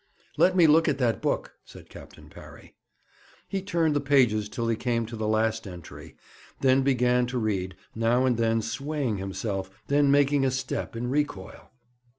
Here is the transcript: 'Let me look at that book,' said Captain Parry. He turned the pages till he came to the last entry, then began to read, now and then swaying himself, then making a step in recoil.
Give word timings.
'Let 0.35 0.55
me 0.55 0.65
look 0.65 0.89
at 0.89 0.97
that 0.97 1.21
book,' 1.21 1.53
said 1.63 1.87
Captain 1.87 2.27
Parry. 2.27 2.73
He 3.47 3.61
turned 3.61 3.95
the 3.95 4.01
pages 4.01 4.49
till 4.49 4.67
he 4.67 4.75
came 4.75 5.05
to 5.05 5.15
the 5.15 5.27
last 5.27 5.67
entry, 5.67 6.15
then 6.61 6.81
began 6.81 7.27
to 7.27 7.37
read, 7.37 7.75
now 7.93 8.25
and 8.25 8.35
then 8.37 8.63
swaying 8.63 9.17
himself, 9.17 9.69
then 9.89 10.09
making 10.09 10.43
a 10.43 10.49
step 10.49 10.95
in 10.95 11.11
recoil. 11.11 11.69